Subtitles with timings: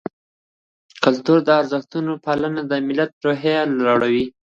[0.89, 4.25] د کلتوري ارزښتونو پالنه د ملت روحیه لوړوي.